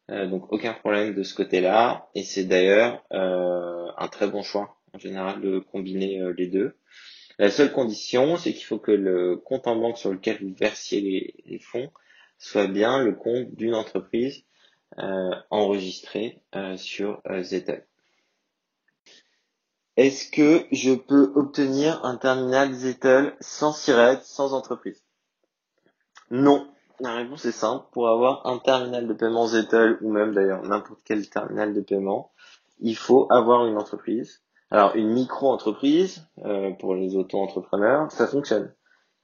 Euh, 0.10 0.26
donc 0.26 0.52
aucun 0.54 0.74
problème 0.74 1.14
de 1.14 1.24
ce 1.24 1.34
côté-là, 1.34 2.10
et 2.16 2.24
c'est 2.24 2.46
d'ailleurs 2.46 3.06
euh, 3.12 3.92
un 3.98 4.08
très 4.08 4.30
bon 4.30 4.42
choix 4.42 4.78
en 4.94 5.00
général 5.00 5.42
de 5.42 5.60
combiner 5.60 6.22
euh, 6.22 6.34
les 6.38 6.48
deux. 6.48 6.78
La 7.40 7.52
seule 7.52 7.74
condition, 7.74 8.38
c'est 8.38 8.54
qu'il 8.54 8.64
faut 8.64 8.80
que 8.80 8.92
le 8.92 9.36
compte 9.36 9.68
en 9.68 9.76
banque 9.76 9.98
sur 9.98 10.12
lequel 10.12 10.38
vous 10.42 10.56
versiez 10.56 11.34
les, 11.46 11.60
fonds 11.60 11.92
soit 12.38 12.68
bien 12.68 13.04
le 13.04 13.14
compte 13.14 13.54
d'une 13.56 13.76
entreprise 13.76 14.46
enregistrée 15.50 16.42
sur 16.78 17.22
Zettel. 17.42 17.86
Est-ce 19.98 20.30
que 20.30 20.66
je 20.72 20.94
peux 20.94 21.32
obtenir 21.36 22.06
un 22.06 22.18
terminal 22.18 22.72
Zettel 22.74 23.36
sans 23.40 23.74
SIRET, 23.74 24.20
sans 24.22 24.54
entreprise? 24.54 25.04
Non, 26.30 26.68
la 27.00 27.16
réponse 27.16 27.46
est 27.46 27.52
simple. 27.52 27.86
Pour 27.92 28.08
avoir 28.08 28.46
un 28.46 28.60
terminal 28.60 29.08
de 29.08 29.14
paiement 29.14 29.48
Zettel 29.48 29.98
ou 30.02 30.12
même 30.12 30.34
d'ailleurs 30.34 30.62
n'importe 30.64 31.00
quel 31.04 31.28
terminal 31.30 31.74
de 31.74 31.82
paiement, 31.82 32.32
il 32.80 32.96
faut 32.96 33.28
avoir 33.32 33.66
une 33.66 33.78
entreprise. 33.78 34.44
Alors 34.70 34.96
une 34.96 35.10
micro-entreprise 35.10 36.28
euh, 36.46 36.72
pour 36.72 36.94
les 36.94 37.16
auto-entrepreneurs, 37.16 38.12
ça 38.12 38.28
fonctionne. 38.28 38.74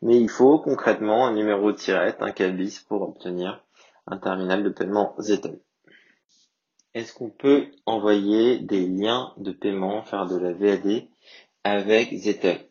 Mais 0.02 0.20
il 0.20 0.30
faut 0.30 0.60
concrètement 0.60 1.28
un 1.28 1.34
numéro 1.34 1.72
de 1.72 1.78
tirette, 1.78 2.18
un 2.22 2.32
cabis 2.32 2.80
pour 2.88 3.02
obtenir 3.02 3.64
un 4.08 4.18
terminal 4.18 4.64
de 4.64 4.70
paiement 4.70 5.16
Zettel. 5.20 5.60
Est-ce 6.94 7.14
qu'on 7.14 7.30
peut 7.30 7.72
envoyer 7.86 8.60
des 8.60 8.86
liens 8.88 9.34
de 9.38 9.52
paiement, 9.52 10.04
faire 10.04 10.28
de 10.28 10.38
la 10.38 10.54
VAD 10.54 11.08
avec 11.64 12.14
Zettel 12.14 12.70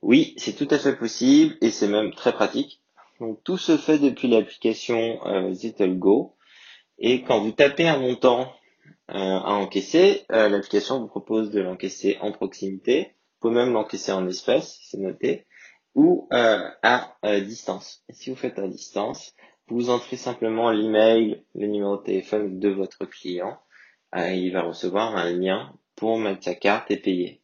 Oui, 0.00 0.34
c'est 0.38 0.54
tout 0.54 0.68
à 0.70 0.78
fait 0.78 0.96
possible 0.96 1.56
et 1.60 1.70
c'est 1.70 1.88
même 1.88 2.12
très 2.14 2.32
pratique. 2.32 2.82
Donc 3.20 3.42
tout 3.44 3.58
se 3.58 3.76
fait 3.76 3.98
depuis 3.98 4.28
l'application 4.28 5.20
euh, 5.26 5.54
Go. 5.88 6.36
Et 6.98 7.22
quand 7.22 7.40
vous 7.40 7.52
tapez 7.52 7.86
un 7.86 7.98
montant 7.98 8.52
euh, 9.10 9.14
à 9.14 9.52
encaisser, 9.52 10.24
euh, 10.32 10.48
l'application 10.48 11.00
vous 11.00 11.08
propose 11.08 11.50
de 11.50 11.60
l'encaisser 11.60 12.16
en 12.20 12.32
proximité. 12.32 13.14
Vous 13.40 13.48
pouvez 13.48 13.64
même 13.64 13.72
l'encaisser 13.72 14.12
en 14.12 14.26
espèces, 14.26 14.78
c'est 14.84 14.98
noté, 14.98 15.46
ou 15.94 16.28
euh, 16.32 16.68
à 16.82 17.16
distance. 17.40 18.04
Et 18.08 18.14
si 18.14 18.30
vous 18.30 18.36
faites 18.36 18.58
à 18.58 18.68
distance, 18.68 19.34
vous 19.72 19.90
entrez 19.90 20.16
simplement 20.16 20.70
l'email, 20.70 21.42
le 21.54 21.66
numéro 21.66 21.96
de 21.96 22.02
téléphone 22.02 22.58
de 22.58 22.68
votre 22.68 23.06
client. 23.06 23.58
il 24.14 24.50
va 24.52 24.62
recevoir 24.62 25.16
un 25.16 25.32
lien 25.32 25.72
pour 25.96 26.18
mettre 26.18 26.44
sa 26.44 26.54
carte 26.54 26.90
et 26.90 26.96
payer. 26.96 27.40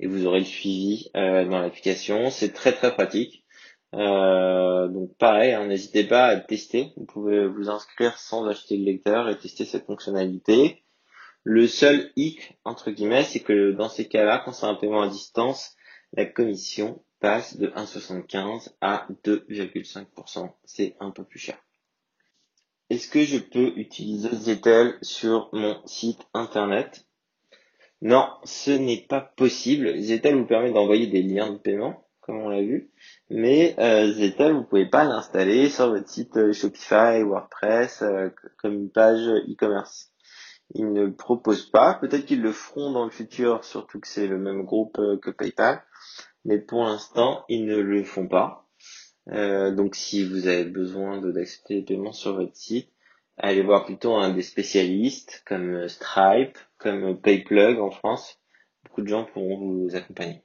Et 0.00 0.06
vous 0.06 0.26
aurez 0.26 0.40
le 0.40 0.44
suivi 0.44 1.10
dans 1.14 1.60
l'application. 1.60 2.30
C'est 2.30 2.52
très 2.52 2.72
très 2.72 2.94
pratique. 2.94 3.44
Euh, 3.94 4.88
donc 4.88 5.16
pareil, 5.16 5.52
hein, 5.52 5.66
n'hésitez 5.66 6.04
pas 6.04 6.26
à 6.26 6.36
tester. 6.36 6.92
Vous 6.96 7.06
pouvez 7.06 7.46
vous 7.46 7.70
inscrire 7.70 8.18
sans 8.18 8.46
acheter 8.46 8.76
le 8.76 8.84
lecteur 8.84 9.28
et 9.28 9.38
tester 9.38 9.64
cette 9.64 9.86
fonctionnalité. 9.86 10.82
Le 11.44 11.66
seul 11.66 12.10
hic, 12.16 12.58
entre 12.64 12.90
guillemets, 12.90 13.24
c'est 13.24 13.40
que 13.40 13.72
dans 13.72 13.88
ces 13.88 14.08
cas-là, 14.08 14.42
quand 14.44 14.52
c'est 14.52 14.66
un 14.66 14.74
paiement 14.74 15.02
à 15.02 15.08
distance, 15.08 15.76
la 16.12 16.26
commission 16.26 17.02
passe 17.20 17.56
de 17.56 17.68
1,75 17.68 18.70
à 18.80 19.06
2,5%. 19.24 20.50
C'est 20.64 20.96
un 21.00 21.10
peu 21.10 21.24
plus 21.24 21.38
cher. 21.38 21.58
Est-ce 22.90 23.08
que 23.08 23.22
je 23.22 23.38
peux 23.38 23.72
utiliser 23.76 24.30
Zettel 24.34 24.94
sur 25.02 25.50
mon 25.52 25.80
site 25.86 26.26
internet? 26.34 27.06
Non, 28.00 28.28
ce 28.44 28.70
n'est 28.70 29.06
pas 29.08 29.20
possible. 29.20 29.98
Zettel 30.00 30.36
vous 30.36 30.46
permet 30.46 30.72
d'envoyer 30.72 31.06
des 31.06 31.22
liens 31.22 31.52
de 31.52 31.58
paiement 31.58 32.08
comme 32.28 32.42
on 32.42 32.50
l'a 32.50 32.60
vu. 32.60 32.90
Mais 33.30 33.74
euh, 33.78 34.12
Zettel, 34.12 34.52
vous 34.52 34.62
pouvez 34.62 34.84
pas 34.84 35.04
l'installer 35.04 35.70
sur 35.70 35.88
votre 35.88 36.08
site 36.08 36.36
euh, 36.36 36.52
Shopify, 36.52 37.22
WordPress, 37.22 38.02
euh, 38.02 38.28
comme 38.58 38.74
une 38.74 38.90
page 38.90 39.26
e-commerce. 39.48 40.12
Ils 40.74 40.92
ne 40.92 41.06
proposent 41.08 41.70
pas. 41.70 41.94
Peut-être 41.94 42.26
qu'ils 42.26 42.42
le 42.42 42.52
feront 42.52 42.92
dans 42.92 43.06
le 43.06 43.10
futur, 43.10 43.64
surtout 43.64 43.98
que 43.98 44.06
c'est 44.06 44.26
le 44.26 44.38
même 44.38 44.64
groupe 44.64 44.98
euh, 44.98 45.16
que 45.16 45.30
PayPal. 45.30 45.82
Mais 46.44 46.58
pour 46.58 46.84
l'instant, 46.84 47.46
ils 47.48 47.64
ne 47.64 47.78
le 47.78 48.04
font 48.04 48.28
pas. 48.28 48.67
Donc 49.28 49.94
si 49.94 50.24
vous 50.24 50.46
avez 50.46 50.64
besoin 50.64 51.20
d'accepter 51.20 51.74
les 51.74 51.82
paiements 51.82 52.12
sur 52.12 52.34
votre 52.34 52.56
site, 52.56 52.90
allez 53.36 53.62
voir 53.62 53.84
plutôt 53.84 54.14
un 54.14 54.30
des 54.30 54.42
spécialistes 54.42 55.42
comme 55.46 55.88
Stripe, 55.88 56.58
comme 56.78 57.20
PayPlug 57.20 57.78
en 57.78 57.90
France. 57.90 58.38
Beaucoup 58.84 59.02
de 59.02 59.08
gens 59.08 59.24
pourront 59.24 59.58
vous 59.58 59.96
accompagner. 59.96 60.42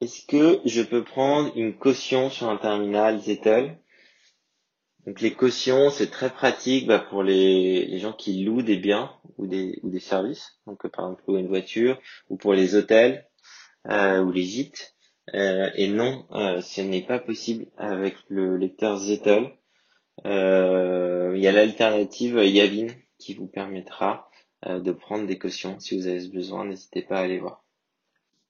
Est-ce 0.00 0.26
que 0.26 0.60
je 0.64 0.82
peux 0.82 1.04
prendre 1.04 1.56
une 1.56 1.76
caution 1.76 2.28
sur 2.28 2.50
un 2.50 2.56
terminal 2.56 3.20
Zettel 3.20 3.78
Donc 5.06 5.20
les 5.20 5.32
cautions, 5.32 5.90
c'est 5.90 6.10
très 6.10 6.30
pratique 6.30 6.86
bah, 6.86 6.98
pour 6.98 7.22
les, 7.22 7.98
gens 7.98 8.12
qui 8.12 8.44
louent 8.44 8.62
des 8.62 8.76
biens 8.76 9.12
ou 9.38 9.46
des, 9.46 9.78
ou 9.82 9.90
des 9.90 10.00
services, 10.00 10.58
donc 10.66 10.86
par 10.88 11.06
exemple 11.06 11.22
louer 11.28 11.40
une 11.40 11.48
voiture, 11.48 11.98
ou 12.28 12.36
pour 12.36 12.52
les 12.52 12.74
hôtels 12.74 13.26
euh, 13.88 14.22
ou 14.22 14.30
les 14.30 14.42
gîtes. 14.42 14.93
Euh, 15.32 15.70
et 15.74 15.88
non, 15.88 16.26
euh, 16.32 16.60
ce 16.60 16.80
n'est 16.82 17.06
pas 17.06 17.18
possible 17.18 17.66
avec 17.78 18.16
le 18.28 18.56
lecteur 18.56 18.98
Zettel. 18.98 19.52
Il 20.24 21.40
y 21.40 21.46
a 21.46 21.52
l'alternative 21.52 22.36
Yavin 22.44 22.88
qui 23.18 23.34
vous 23.34 23.46
permettra 23.46 24.30
de 24.64 24.92
prendre 24.92 25.26
des 25.26 25.38
cautions. 25.38 25.78
Si 25.80 25.96
vous 25.96 26.06
avez 26.06 26.28
besoin, 26.28 26.64
n'hésitez 26.64 27.02
pas 27.02 27.18
à 27.18 27.22
aller 27.22 27.38
voir. 27.38 27.64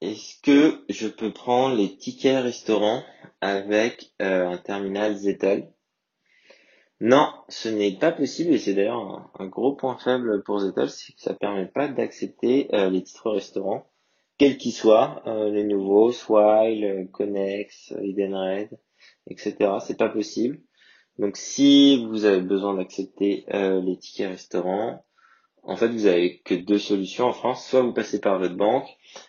Est-ce 0.05 0.39
que 0.43 0.85
je 0.91 1.09
peux 1.09 1.33
prendre 1.33 1.77
les 1.77 1.97
tickets 1.97 2.43
restaurants 2.43 3.03
avec 3.41 4.13
euh, 4.21 4.47
un 4.49 4.59
terminal 4.59 5.17
Zettel? 5.17 5.73
Non, 7.01 7.33
ce 7.49 7.71
n'est 7.71 7.97
pas 7.97 8.13
possible 8.13 8.53
et 8.53 8.59
c'est 8.59 8.75
d'ailleurs 8.75 9.31
un, 9.39 9.47
gros 9.47 9.75
point 9.75 9.97
faible 9.97 10.43
pour 10.43 10.59
Zettel, 10.61 10.91
c'est 10.91 11.15
que 11.15 11.21
ça 11.23 11.33
permet 11.33 11.67
pas 11.67 11.89
d'accepter 11.89 12.69
euh, 12.75 12.91
les 12.91 13.03
titres 13.03 13.31
restaurants, 13.31 13.87
quels 14.39 14.59
qu'ils 14.59 14.73
soient, 14.73 15.23
euh, 15.27 15.51
les 15.51 15.65
nouveaux, 15.65 16.13
Swile, 16.13 17.09
Connex, 17.13 17.93
Edenred, 18.03 18.71
etc. 19.29 19.57
C'est 19.85 19.99
pas 19.99 20.09
possible. 20.09 20.61
Donc 21.19 21.37
si 21.37 22.05
vous 22.07 22.25
avez 22.25 22.41
besoin 22.41 22.75
d'accepter 22.75 23.45
les 23.49 23.97
tickets 23.99 24.31
restaurants, 24.31 25.05
en 25.67 25.77
fait, 25.77 25.89
vous 25.89 26.07
avez 26.07 26.41
que 26.41 26.55
deux 26.55 26.79
solutions 26.79 27.25
en 27.25 27.33
France. 27.33 27.67
Soit 27.67 27.81
vous 27.81 27.95
passez 27.95 28.21
par 28.21 28.39
votre 28.39 28.57
banque, 28.57 28.89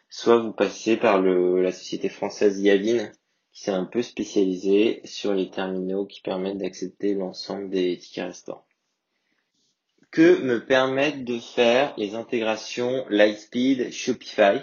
soit 0.10 0.38
vous 0.38 0.52
passez 0.52 0.98
par 0.98 1.22
la 1.22 1.72
société 1.72 2.10
française 2.10 2.60
Yavin, 2.60 3.10
qui 3.54 3.62
s'est 3.62 3.72
un 3.72 3.86
peu 3.86 4.02
spécialisée 4.02 5.00
sur 5.06 5.34
les 5.34 5.50
terminaux 5.50 6.06
qui 6.06 6.22
permettent 6.22 6.58
d'accepter 6.58 7.14
l'ensemble 7.14 7.70
des 7.70 7.98
tickets 7.98 8.26
restaurants. 8.26 8.66
Que 10.12 10.42
me 10.42 10.66
permettent 10.66 11.24
de 11.24 11.40
faire 11.40 11.94
les 11.98 12.16
intégrations 12.16 13.06
Lightspeed 13.10 13.92
Shopify 13.92 14.60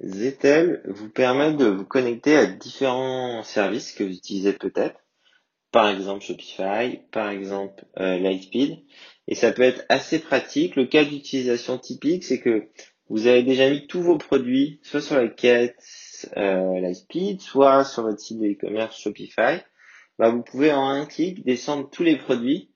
Zettel 0.00 0.82
vous 0.86 1.10
permet 1.10 1.52
de 1.52 1.66
vous 1.66 1.84
connecter 1.84 2.36
à 2.36 2.46
différents 2.46 3.42
services 3.42 3.92
que 3.92 4.04
vous 4.04 4.12
utilisez 4.12 4.52
peut-être, 4.52 5.00
par 5.72 5.88
exemple 5.88 6.24
Shopify, 6.24 7.00
par 7.10 7.30
exemple 7.30 7.84
euh, 7.98 8.18
Lightspeed, 8.18 8.78
et 9.26 9.34
ça 9.34 9.52
peut 9.52 9.62
être 9.62 9.84
assez 9.88 10.20
pratique. 10.20 10.76
Le 10.76 10.86
cas 10.86 11.04
d'utilisation 11.04 11.78
typique, 11.78 12.24
c'est 12.24 12.40
que 12.40 12.68
vous 13.08 13.26
avez 13.26 13.42
déjà 13.42 13.68
mis 13.70 13.86
tous 13.86 14.02
vos 14.02 14.18
produits, 14.18 14.80
soit 14.82 15.00
sur 15.00 15.16
la 15.16 15.28
quête 15.28 15.82
euh, 16.36 16.80
Lightspeed, 16.80 17.40
soit 17.40 17.84
sur 17.84 18.02
votre 18.02 18.20
site 18.20 18.38
de 18.38 18.48
e-commerce 18.48 19.00
Shopify. 19.00 19.60
Bah, 20.18 20.30
vous 20.30 20.42
pouvez 20.42 20.72
en 20.72 20.88
un 20.88 21.06
clic 21.06 21.44
descendre 21.44 21.88
tous 21.90 22.02
les 22.02 22.16
produits 22.16 22.70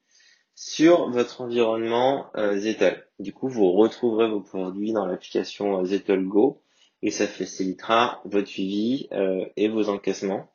sur 0.54 1.10
votre 1.10 1.40
environnement 1.40 2.26
euh, 2.36 2.58
Zettel. 2.58 3.06
Du 3.18 3.32
coup, 3.32 3.48
vous 3.48 3.72
retrouverez 3.72 4.28
vos 4.28 4.40
produits 4.40 4.92
dans 4.92 5.06
l'application 5.06 5.80
euh, 5.80 5.84
Zettel 5.84 6.24
Go 6.24 6.62
et 7.02 7.10
ça 7.10 7.26
facilitera 7.26 8.22
votre 8.24 8.48
suivi 8.48 9.08
euh, 9.12 9.44
et 9.56 9.68
vos 9.68 9.88
encaissements. 9.88 10.48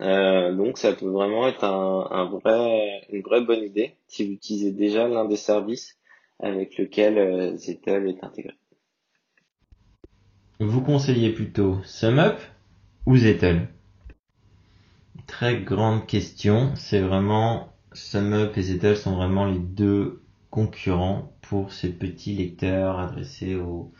donc 0.00 0.78
ça 0.78 0.92
peut 0.92 1.10
vraiment 1.10 1.46
être 1.46 1.64
une 1.64 3.22
vraie 3.22 3.44
bonne 3.44 3.62
idée 3.62 3.94
si 4.08 4.26
vous 4.26 4.32
utilisez 4.32 4.72
déjà 4.72 5.06
l'un 5.06 5.26
des 5.26 5.36
services 5.36 5.98
avec 6.40 6.76
lequel 6.76 7.56
Zettel 7.56 8.08
est 8.08 8.24
intégré. 8.24 8.54
Vous 10.64 10.80
conseillez 10.80 11.30
plutôt 11.30 11.78
SumUp 11.84 12.38
ou 13.06 13.16
Zettel? 13.16 13.68
Très 15.26 15.60
grande 15.60 16.06
question. 16.06 16.72
C'est 16.76 17.00
vraiment 17.00 17.72
SumUp 17.92 18.56
et 18.56 18.62
Zettel 18.62 18.96
sont 18.96 19.16
vraiment 19.16 19.46
les 19.46 19.58
deux 19.58 20.22
concurrents 20.50 21.32
pour 21.40 21.72
ces 21.72 21.88
petits 21.88 22.34
lecteurs 22.34 23.00
adressés 23.00 23.56
aux, 23.56 23.92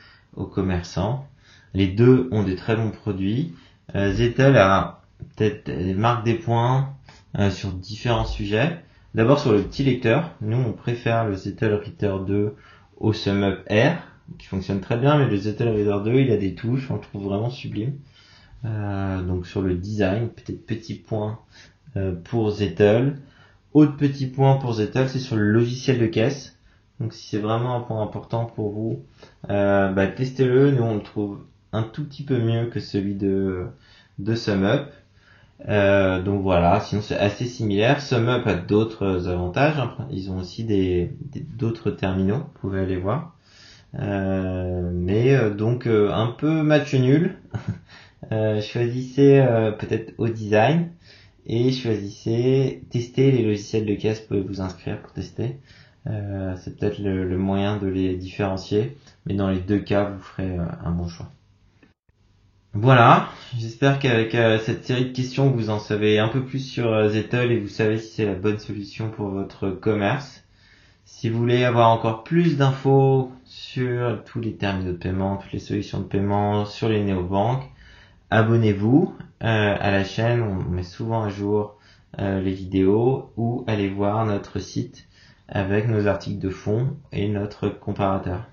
commerçants. 0.53 1.27
Les 1.75 1.89
deux 1.89 2.29
ont 2.33 2.43
des 2.43 2.57
très 2.57 2.77
bons 2.77 2.91
produits. 2.91 3.55
Euh, 3.95 4.13
Zettel 4.13 4.57
a 4.57 5.03
peut-être 5.37 5.67
des 5.67 5.95
marques 5.95 6.25
des 6.25 6.35
points 6.35 6.95
euh, 7.39 7.51
sur 7.51 7.73
différents 7.73 8.25
sujets. 8.25 8.83
D'abord 9.15 9.39
sur 9.39 9.53
le 9.53 9.63
petit 9.63 9.85
lecteur, 9.85 10.31
nous 10.41 10.57
on 10.57 10.73
préfère 10.73 11.27
le 11.27 11.35
Zettel 11.35 11.75
Reader 11.75 12.19
2 12.27 12.55
au 12.99 13.13
SumUp 13.13 13.59
R 13.71 13.97
qui 14.39 14.47
fonctionne 14.47 14.81
très 14.81 14.97
bien, 14.97 15.19
mais 15.19 15.27
le 15.27 15.37
Zettel 15.37 15.69
Reader 15.69 15.99
2 16.05 16.15
il 16.15 16.31
a 16.31 16.37
des 16.37 16.55
touches, 16.55 16.91
on 16.91 16.95
le 16.95 17.01
trouve 17.01 17.25
vraiment 17.25 17.51
sublime. 17.51 17.95
Euh, 18.65 19.23
donc 19.23 19.47
sur 19.47 19.61
le 19.61 19.75
design, 19.75 20.29
peut-être 20.29 20.65
petit 20.65 20.95
point 20.95 21.41
pour 22.25 22.51
Zettel. 22.51 23.19
Autre 23.75 23.97
petit 23.97 24.27
point 24.27 24.57
pour 24.57 24.75
Zettel, 24.75 25.09
c'est 25.09 25.19
sur 25.19 25.37
le 25.37 25.51
logiciel 25.51 25.99
de 25.99 26.07
caisse. 26.07 26.57
Donc 27.01 27.15
si 27.15 27.27
c'est 27.27 27.39
vraiment 27.39 27.75
un 27.75 27.81
point 27.81 28.03
important 28.03 28.45
pour 28.45 28.71
vous, 28.71 29.05
euh, 29.51 29.91
bah, 29.91 30.07
testez-le. 30.07 30.71
Nous 30.71 30.83
on 30.83 30.95
le 30.97 31.03
trouve 31.03 31.41
un 31.73 31.83
tout 31.83 32.05
petit 32.05 32.25
peu 32.25 32.39
mieux 32.39 32.67
que 32.67 32.81
celui 32.81 33.15
de, 33.15 33.67
de 34.19 34.35
SumUp. 34.35 34.89
Euh, 35.69 36.21
donc 36.23 36.43
voilà, 36.43 36.81
sinon 36.81 37.03
c'est 37.03 37.17
assez 37.17 37.47
similaire. 37.47 38.01
SumUp 38.01 38.47
a 38.47 38.55
d'autres 38.55 39.29
avantages. 39.29 39.79
Hein. 39.79 39.97
Ils 40.11 40.31
ont 40.31 40.39
aussi 40.39 40.65
des 40.65 41.13
d'autres 41.57 41.91
terminaux, 41.91 42.39
vous 42.39 42.61
pouvez 42.61 42.81
aller 42.81 42.97
voir. 42.97 43.37
Euh, 43.99 44.91
mais 44.93 45.35
euh, 45.35 45.51
donc 45.51 45.87
euh, 45.87 46.11
un 46.13 46.29
peu 46.29 46.63
match 46.63 46.95
nul. 46.95 47.37
choisissez 48.63 49.45
peut-être 49.79 50.15
au 50.19 50.29
design 50.29 50.91
et 51.47 51.73
choisissez 51.73 52.85
tester 52.91 53.31
les 53.33 53.43
logiciels 53.45 53.87
de 53.87 53.95
caisse. 53.95 54.23
Vous 54.23 54.29
pouvez 54.29 54.41
vous 54.43 54.61
inscrire 54.61 55.01
pour 55.03 55.13
tester. 55.13 55.59
c'est 56.07 56.79
peut-être 56.79 56.99
le, 57.01 57.29
le, 57.29 57.39
moyen 57.39 57.77
de 57.79 57.89
les 57.89 58.17
différencier, 58.17 58.97
mais 59.27 59.35
dans 59.35 59.51
les 59.51 59.61
deux 59.61 59.81
cas, 59.81 60.05
vous 60.11 60.21
ferez 60.23 60.57
un 60.85 60.91
bon 60.93 61.09
choix. 61.09 61.31
Voilà, 62.75 63.29
j'espère 63.59 63.99
qu'avec 63.99 64.33
cette 64.63 64.85
série 64.87 65.05
de 65.07 65.13
questions, 65.13 65.51
vous 65.51 65.69
en 65.69 65.79
savez 65.79 66.19
un 66.19 66.29
peu 66.29 66.43
plus 66.45 66.59
sur 66.61 67.09
Zettel 67.11 67.53
et 67.53 67.61
vous 67.61 67.69
savez 67.69 67.99
si 67.99 68.15
c'est 68.15 68.25
la 68.25 68.35
bonne 68.35 68.59
solution 68.59 69.11
pour 69.11 69.29
votre 69.29 69.69
commerce. 69.71 70.43
Si 71.05 71.29
vous 71.29 71.39
voulez 71.39 71.65
avoir 71.65 71.91
encore 71.91 72.25
plus 72.25 72.57
d'infos 72.57 73.31
sur 73.45 74.25
tous 74.25 74.41
les 74.41 74.57
terminaux 74.57 74.93
de 74.93 74.97
paiement, 74.97 75.37
toutes 75.37 75.53
les 75.53 75.59
solutions 75.59 76.01
de 76.01 76.05
paiement, 76.05 76.65
sur 76.65 76.89
les 76.89 77.05
néobanques, 77.05 77.71
abonnez-vous 78.31 79.15
euh, 79.45 79.77
à 79.79 79.91
la 79.91 80.05
chaîne. 80.05 80.41
On 80.41 80.55
met 80.71 80.83
souvent 80.83 81.25
à 81.25 81.29
jour 81.29 81.79
euh, 82.19 82.41
les 82.41 82.55
vidéos 82.55 83.33
ou 83.37 83.65
allez 83.67 83.91
voir 83.91 84.25
notre 84.25 84.61
site 84.61 85.07
avec 85.47 85.89
nos 85.89 86.07
articles 86.07 86.41
de 86.41 86.51
fond 86.51 86.97
et 87.13 87.29
notre 87.29 87.69
comparateur. 87.69 88.47